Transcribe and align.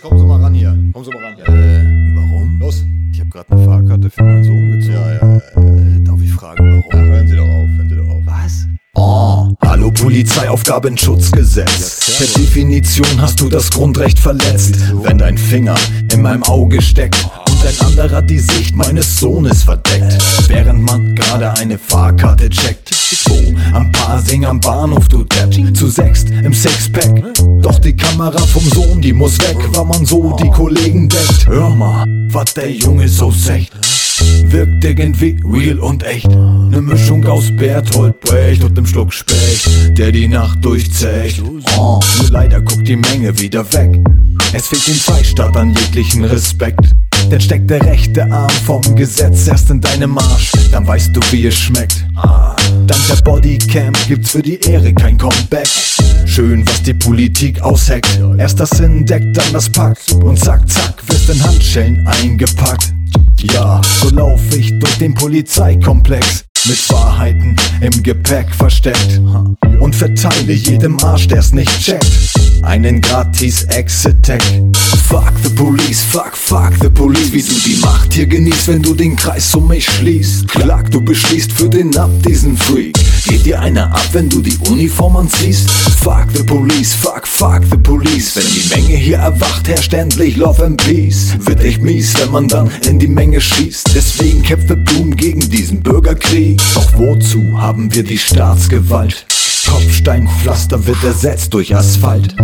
Jetzt 0.00 0.08
kommen 0.08 0.18
Sie 0.18 0.24
mal 0.26 0.40
ran 0.40 0.54
hier. 0.54 0.70
Kommen 0.94 1.04
Sie 1.04 1.10
mal 1.10 1.22
ran. 1.22 1.34
Äh, 1.54 2.16
warum? 2.16 2.58
Los. 2.58 2.86
Ich 3.12 3.20
habe 3.20 3.28
gerade 3.28 3.52
eine 3.52 3.64
Fahrkarte 3.66 4.08
für 4.08 4.22
meinen 4.22 4.44
Sohn 4.44 4.72
gezogen. 4.72 4.94
Ja, 4.94 5.12
ja, 5.12 5.36
Äh, 5.36 6.00
darf 6.02 6.18
ich 6.24 6.32
fragen, 6.32 6.82
warum? 6.90 7.04
Hören 7.06 7.28
Sie 7.28 7.36
doch 7.36 7.44
auf, 7.44 7.68
hören 7.68 7.88
Sie 7.90 7.96
doch 7.96 8.08
auf. 8.08 8.22
Was? 8.24 8.66
Oh, 8.94 9.52
hallo 9.60 9.90
Polizeiaufgabenschutzgesetz. 9.90 12.16
Per 12.16 12.26
Definition 12.42 13.20
hast 13.20 13.42
du 13.42 13.50
das 13.50 13.70
Grundrecht 13.70 14.18
verletzt, 14.18 14.76
wenn 15.02 15.18
dein 15.18 15.36
Finger 15.36 15.74
in 16.10 16.22
meinem 16.22 16.44
Auge 16.44 16.80
steckt 16.80 17.22
und 17.50 17.66
ein 17.66 17.78
anderer 17.86 18.22
die 18.22 18.38
Sicht 18.38 18.74
meines 18.74 19.20
Sohnes 19.20 19.64
verdeckt, 19.64 20.16
während 20.48 20.82
man 20.82 21.14
gerade 21.14 21.52
eine 21.58 21.76
Fahrkarte 21.76 22.48
checkt. 22.48 22.88
So, 22.94 23.34
am 23.74 23.92
Parsing 23.92 24.46
am 24.46 24.60
Bahnhof, 24.60 25.08
du 25.08 25.24
Depp, 25.24 25.76
zu 25.76 25.88
sechst 25.88 26.30
im 26.30 26.54
Sixpack. 26.54 27.22
Die 27.90 27.96
Kamera 27.96 28.38
vom 28.38 28.62
Sohn, 28.62 29.00
die 29.00 29.12
muss 29.12 29.36
weg, 29.40 29.56
weil 29.72 29.84
man 29.84 30.06
so 30.06 30.36
die 30.40 30.48
Kollegen 30.50 31.08
deckt. 31.08 31.48
Hör 31.48 31.70
mal, 31.70 32.04
was 32.28 32.54
der 32.54 32.70
Junge 32.70 33.08
so 33.08 33.32
sagt. 33.32 33.72
Wirkt 34.44 34.84
irgendwie 34.84 35.36
real 35.44 35.80
und 35.80 36.04
echt. 36.04 36.28
Ne 36.30 36.80
Mischung 36.80 37.26
aus 37.26 37.50
Berthold 37.56 38.20
Brecht 38.20 38.62
und 38.62 38.78
dem 38.78 38.86
Schluck 38.86 39.12
Specht, 39.12 39.98
der 39.98 40.12
die 40.12 40.28
Nacht 40.28 40.64
durchzecht. 40.64 41.42
Oh, 41.76 41.98
nur 42.18 42.30
leider 42.30 42.60
guckt 42.60 42.86
die 42.86 42.94
Menge 42.94 43.36
wieder 43.40 43.64
weg. 43.72 43.90
Es 44.52 44.68
fehlt 44.68 44.86
den 44.86 44.94
Freistaat 44.94 45.56
an 45.56 45.74
jeglichen 45.74 46.24
Respekt. 46.24 46.92
Denn 47.28 47.40
steckt 47.40 47.68
der 47.70 47.84
rechte 47.84 48.30
Arm 48.30 48.50
vom 48.66 48.82
Gesetz 48.94 49.48
erst 49.48 49.68
in 49.70 49.80
deinem 49.80 50.16
Arsch, 50.16 50.52
dann 50.70 50.86
weißt 50.86 51.10
du, 51.14 51.20
wie 51.32 51.46
es 51.46 51.54
schmeckt. 51.56 52.06
Dank 52.86 53.06
der 53.08 53.16
Bodycam 53.24 53.94
gibt's 54.06 54.30
für 54.30 54.42
die 54.42 54.60
Ehre 54.60 54.94
kein 54.94 55.18
Comeback. 55.18 55.68
Schön, 56.30 56.64
was 56.64 56.80
die 56.84 56.94
Politik 56.94 57.60
ausheckt. 57.60 58.20
Erst 58.38 58.60
das 58.60 58.78
entdeckt, 58.78 59.36
dann 59.36 59.52
das 59.52 59.68
packt. 59.68 60.12
Und 60.12 60.38
zack, 60.38 60.62
zack, 60.70 60.94
wirst 61.08 61.28
in 61.28 61.42
Handschellen 61.42 62.06
eingepackt. 62.06 62.92
Ja, 63.52 63.80
so 64.00 64.10
lauf 64.10 64.40
ich 64.56 64.78
durch 64.78 64.96
den 64.98 65.12
Polizeikomplex. 65.12 66.44
Mit 66.68 66.88
Wahrheiten 66.90 67.56
im 67.80 68.02
Gepäck 68.04 68.54
versteckt. 68.54 69.20
Und 69.80 69.96
verteile 69.96 70.52
jedem 70.52 71.00
Arsch, 71.00 71.26
der's 71.26 71.52
nicht 71.52 71.80
checkt. 71.80 72.06
Einen 72.62 73.00
gratis 73.00 73.64
Exit-Tag. 73.64 74.40
Fuck 75.08 75.32
the 75.42 75.50
police, 75.50 75.89
fuck, 76.10 76.36
fuck 76.36 76.72
the 76.82 76.88
police. 76.88 77.32
Wie 77.32 77.42
du 77.42 77.54
die 77.64 77.76
Macht 77.80 78.14
hier 78.14 78.26
genießt, 78.26 78.68
wenn 78.68 78.82
du 78.82 78.94
den 78.94 79.14
Kreis 79.14 79.54
um 79.54 79.68
mich 79.68 79.88
schließt. 79.88 80.48
Klag, 80.48 80.90
du 80.90 81.00
beschließt 81.00 81.52
für 81.52 81.68
den 81.68 81.96
ab 81.96 82.10
diesen 82.26 82.56
Freak. 82.56 82.96
Geht 83.26 83.46
dir 83.46 83.60
einer 83.60 83.92
ab, 83.94 84.08
wenn 84.12 84.28
du 84.28 84.40
die 84.40 84.56
Uniform 84.68 85.16
anziehst? 85.16 85.70
Fuck 85.70 86.26
the 86.34 86.42
police, 86.42 86.94
fuck, 86.94 87.26
fuck 87.26 87.62
the 87.70 87.76
police. 87.76 88.34
Wenn 88.34 88.44
die 88.44 88.74
Menge 88.74 88.98
hier 88.98 89.18
erwacht, 89.18 89.68
herrscht 89.68 89.92
endlich 89.92 90.36
Love 90.36 90.64
and 90.64 90.84
Peace. 90.84 91.34
Wird 91.44 91.62
echt 91.62 91.82
mies, 91.82 92.14
wenn 92.20 92.32
man 92.32 92.48
dann 92.48 92.70
in 92.88 92.98
die 92.98 93.08
Menge 93.08 93.40
schießt. 93.40 93.90
Deswegen 93.94 94.42
kämpfe 94.42 94.76
Blum 94.76 95.14
gegen 95.14 95.48
diesen 95.48 95.80
Bürgerkrieg. 95.80 96.60
Doch 96.74 96.98
wozu 96.98 97.40
haben 97.56 97.94
wir 97.94 98.02
die 98.02 98.18
Staatsgewalt? 98.18 99.26
Kopfsteinpflaster 99.68 100.84
wird 100.86 101.04
ersetzt 101.04 101.54
durch 101.54 101.76
Asphalt. 101.76 102.34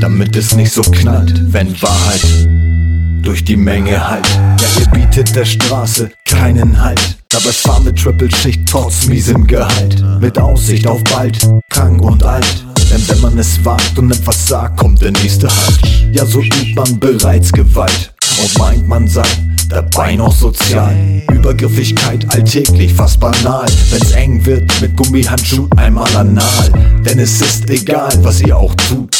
Damit 0.00 0.36
es 0.36 0.54
nicht 0.54 0.72
so 0.72 0.80
knallt, 0.80 1.52
wenn 1.52 1.70
Wahrheit 1.82 2.59
durch 3.22 3.44
die 3.44 3.56
Menge 3.56 4.08
halt. 4.08 4.26
Ja, 4.60 4.80
ihr 4.80 4.86
bietet 4.86 5.34
der 5.34 5.44
Straße 5.44 6.10
keinen 6.24 6.80
Halt. 6.80 7.18
Dabei 7.28 7.52
fahren 7.52 7.84
mit 7.84 7.98
Triple-Schicht 7.98 8.68
trotz 8.68 9.06
miesem 9.06 9.46
Gehalt. 9.46 10.02
Mit 10.20 10.38
Aussicht 10.38 10.86
auf 10.86 11.02
bald, 11.04 11.38
krank 11.70 12.02
und 12.02 12.24
alt. 12.24 12.64
Denn 12.90 13.08
wenn 13.08 13.20
man 13.20 13.38
es 13.38 13.64
wagt 13.64 13.98
und 13.98 14.10
etwas 14.10 14.48
sagt, 14.48 14.78
kommt 14.78 15.00
der 15.00 15.12
nächste 15.12 15.48
Halt. 15.48 15.80
Ja, 16.12 16.26
so 16.26 16.40
übt 16.40 16.74
man 16.74 16.98
bereits 16.98 17.52
Gewalt. 17.52 18.12
Und 18.42 18.58
meint 18.58 18.88
man 18.88 19.06
sei 19.06 19.22
dabei 19.68 20.16
noch 20.16 20.34
sozial. 20.34 20.94
Übergriffigkeit 21.32 22.28
alltäglich, 22.34 22.92
fast 22.92 23.20
banal. 23.20 23.66
Wenn's 23.90 24.12
eng 24.12 24.44
wird, 24.44 24.80
mit 24.80 24.96
Gummihandschuh 24.96 25.68
einmal 25.76 26.14
anal. 26.16 26.70
Denn 27.04 27.18
es 27.18 27.40
ist 27.40 27.70
egal, 27.70 28.12
was 28.22 28.40
ihr 28.40 28.56
auch 28.56 28.74
tut. 28.74 29.16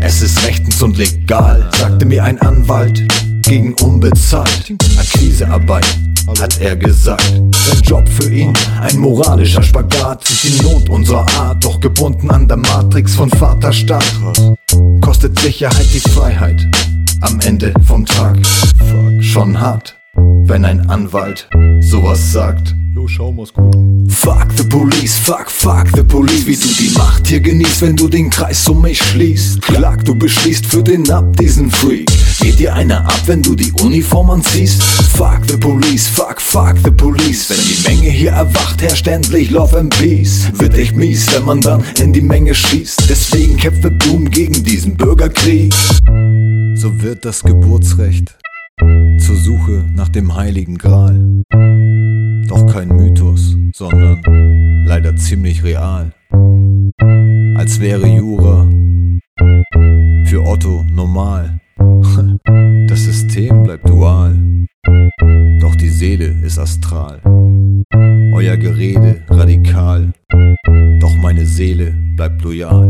Es 0.00 0.22
ist 0.22 0.44
rechtens 0.44 0.82
und 0.82 0.96
legal, 0.96 1.70
sagte 1.78 2.06
mir 2.06 2.24
ein 2.24 2.40
Anwalt. 2.40 3.04
Gegen 3.42 3.74
unbezahlt. 3.74 4.72
Akquisearbeit, 4.98 5.86
hat 6.40 6.60
er 6.60 6.76
gesagt. 6.76 7.32
Sein 7.54 7.82
Job 7.82 8.08
für 8.08 8.32
ihn, 8.32 8.52
ein 8.80 8.98
moralischer 8.98 9.62
Spagat. 9.62 10.26
Sich 10.26 10.58
die 10.58 10.62
Not 10.62 10.88
unserer 10.88 11.26
Art, 11.38 11.64
doch 11.64 11.80
gebunden 11.80 12.30
an 12.30 12.48
der 12.48 12.56
Matrix 12.56 13.14
von 13.14 13.28
Vaterstaat. 13.30 14.04
Kostet 15.00 15.38
Sicherheit 15.40 15.86
die 15.92 16.00
Freiheit. 16.00 16.66
Am 17.20 17.40
Ende 17.40 17.74
vom 17.86 18.06
Tag. 18.06 18.38
Schon 19.20 19.60
hart, 19.60 19.96
wenn 20.14 20.64
ein 20.64 20.88
Anwalt 20.88 21.48
sowas 21.80 22.32
sagt. 22.32 22.74
Jo, 23.02 23.08
schau 23.08 23.32
mal's 23.32 23.52
gut. 23.52 23.74
Fuck 24.08 24.52
the 24.56 24.62
police, 24.62 25.18
fuck, 25.18 25.50
fuck 25.50 25.88
the 25.96 26.04
police. 26.04 26.46
Wie 26.46 26.54
du 26.54 26.68
die 26.78 26.96
Macht 26.96 27.26
hier 27.26 27.40
genießt, 27.40 27.82
wenn 27.82 27.96
du 27.96 28.06
den 28.06 28.30
Kreis 28.30 28.68
um 28.68 28.80
mich 28.80 29.02
schließt. 29.02 29.60
Klag, 29.60 30.04
du 30.04 30.14
beschließt 30.14 30.64
für 30.66 30.84
den 30.84 31.10
ab 31.10 31.36
diesen 31.36 31.68
Freak. 31.68 32.08
Geht 32.40 32.60
dir 32.60 32.74
einer 32.74 33.04
ab, 33.04 33.20
wenn 33.26 33.42
du 33.42 33.56
die 33.56 33.72
Uniform 33.72 34.30
anziehst? 34.30 34.80
Fuck 35.16 35.40
the 35.48 35.56
police, 35.56 36.06
fuck, 36.06 36.40
fuck 36.40 36.76
the 36.84 36.92
police. 36.92 37.50
Wenn 37.50 37.58
die 37.58 37.88
Menge 37.88 38.12
hier 38.12 38.32
erwacht, 38.32 38.80
herrscht 38.80 39.08
endlich 39.08 39.50
Love 39.50 39.76
and 39.80 39.98
Peace. 39.98 40.52
Wird 40.58 40.78
echt 40.78 40.94
mies, 40.94 41.26
wenn 41.34 41.44
man 41.44 41.60
dann 41.60 41.82
in 42.00 42.12
die 42.12 42.20
Menge 42.20 42.54
schießt. 42.54 43.10
Deswegen 43.10 43.56
kämpfe 43.56 43.90
Blum 43.90 44.30
gegen 44.30 44.62
diesen 44.62 44.96
Bürgerkrieg. 44.96 45.74
So 46.76 47.02
wird 47.02 47.24
das 47.24 47.42
Geburtsrecht 47.42 48.38
zur 49.18 49.36
Suche 49.36 49.84
nach 49.96 50.08
dem 50.08 50.36
heiligen 50.36 50.78
Gral. 50.78 51.42
Kein 52.72 52.88
Mythos, 52.88 53.54
sondern 53.74 54.22
leider 54.86 55.14
ziemlich 55.14 55.62
real. 55.62 56.10
Als 57.54 57.78
wäre 57.78 58.06
Jura 58.06 58.66
für 60.24 60.42
Otto 60.42 60.82
normal. 60.90 61.60
Das 62.88 63.04
System 63.04 63.62
bleibt 63.62 63.88
dual, 63.88 64.34
doch 65.60 65.74
die 65.76 65.88
Seele 65.88 66.34
ist 66.44 66.58
astral. 66.58 67.20
Euer 68.34 68.56
Gerede 68.56 69.22
radikal, 69.28 70.12
doch 71.00 71.16
meine 71.16 71.46
Seele 71.46 71.94
bleibt 72.16 72.42
loyal. 72.42 72.88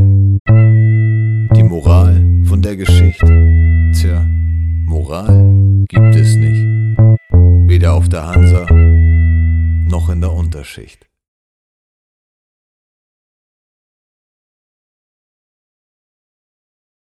Die 1.56 1.62
Moral 1.62 2.24
von 2.44 2.62
der 2.62 2.76
Geschichte, 2.76 3.26
tja, 3.94 4.26
Moral 4.86 5.84
gibt 5.88 6.16
es 6.16 6.34
nicht. 6.36 6.66
Weder 7.68 7.94
auf 7.94 8.08
der 8.08 8.26
Hansa 8.26 8.66
noch 9.92 10.08
in 10.08 10.22
der 10.22 10.32
Unterschicht. 10.32 11.06